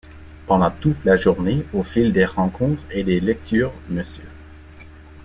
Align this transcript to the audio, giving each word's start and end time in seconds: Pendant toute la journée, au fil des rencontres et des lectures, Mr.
Pendant 0.47 0.71
toute 0.71 1.05
la 1.05 1.15
journée, 1.15 1.63
au 1.73 1.83
fil 1.83 2.11
des 2.11 2.25
rencontres 2.25 2.81
et 2.89 3.03
des 3.03 3.19
lectures, 3.19 3.71
Mr. 3.87 4.23